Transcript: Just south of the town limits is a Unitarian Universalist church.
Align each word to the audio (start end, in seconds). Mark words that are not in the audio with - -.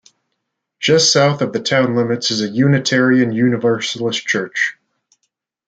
Just 0.79 1.13
south 1.13 1.43
of 1.43 1.53
the 1.53 1.59
town 1.59 1.95
limits 1.95 2.31
is 2.31 2.41
a 2.41 2.47
Unitarian 2.49 3.31
Universalist 3.31 4.25
church. 4.25 4.75